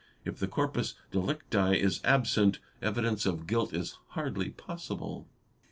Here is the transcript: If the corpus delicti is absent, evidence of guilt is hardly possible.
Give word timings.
If 0.25 0.39
the 0.39 0.47
corpus 0.47 0.95
delicti 1.11 1.79
is 1.79 2.01
absent, 2.03 2.57
evidence 2.81 3.27
of 3.27 3.45
guilt 3.45 3.71
is 3.71 3.99
hardly 4.07 4.49
possible. 4.49 5.27